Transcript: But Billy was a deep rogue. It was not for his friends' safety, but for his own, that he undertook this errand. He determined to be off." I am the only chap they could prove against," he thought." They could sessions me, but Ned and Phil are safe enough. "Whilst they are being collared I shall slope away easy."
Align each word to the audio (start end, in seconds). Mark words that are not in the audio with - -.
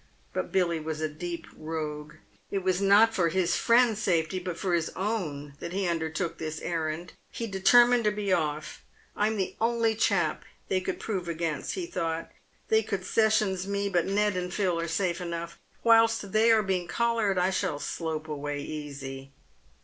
But 0.33 0.51
Billy 0.51 0.79
was 0.79 0.99
a 0.99 1.07
deep 1.07 1.45
rogue. 1.55 2.15
It 2.49 2.63
was 2.63 2.81
not 2.81 3.13
for 3.13 3.29
his 3.29 3.55
friends' 3.55 4.01
safety, 4.01 4.39
but 4.39 4.57
for 4.57 4.73
his 4.73 4.89
own, 4.95 5.53
that 5.59 5.73
he 5.73 5.87
undertook 5.87 6.39
this 6.39 6.59
errand. 6.61 7.13
He 7.29 7.45
determined 7.45 8.05
to 8.05 8.11
be 8.11 8.33
off." 8.33 8.81
I 9.15 9.27
am 9.27 9.37
the 9.37 9.55
only 9.61 9.93
chap 9.93 10.43
they 10.69 10.81
could 10.81 10.99
prove 10.99 11.27
against," 11.27 11.75
he 11.75 11.85
thought." 11.85 12.31
They 12.69 12.81
could 12.81 13.05
sessions 13.05 13.67
me, 13.67 13.89
but 13.89 14.07
Ned 14.07 14.35
and 14.35 14.51
Phil 14.51 14.79
are 14.79 14.87
safe 14.87 15.21
enough. 15.21 15.59
"Whilst 15.83 16.31
they 16.31 16.51
are 16.51 16.63
being 16.63 16.87
collared 16.87 17.37
I 17.37 17.51
shall 17.51 17.77
slope 17.77 18.27
away 18.27 18.59
easy." 18.59 19.31